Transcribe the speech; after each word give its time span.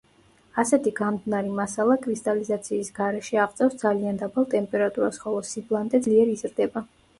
ასეთი 0.61 0.93
გამდნარი 0.99 1.51
მასალა 1.59 1.97
კრისტალიზაციის 2.05 2.89
გარეშე 2.97 3.39
აღწევს 3.45 3.77
ძალიან 3.83 4.19
დაბალ 4.25 4.51
ტემპერატურას, 4.57 5.23
ხოლო 5.27 5.47
სიბლანტე 5.53 6.05
ძლიერ 6.09 6.37
იზრდება. 6.37 6.87